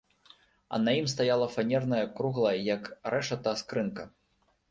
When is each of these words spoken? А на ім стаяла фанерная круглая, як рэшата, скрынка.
А 0.75 0.79
на 0.85 0.93
ім 0.99 1.09
стаяла 1.13 1.47
фанерная 1.57 2.01
круглая, 2.17 2.55
як 2.69 2.89
рэшата, 3.15 3.55
скрынка. 3.63 4.03